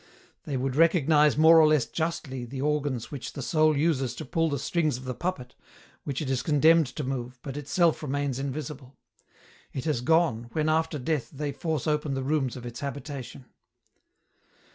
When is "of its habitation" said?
12.57-13.45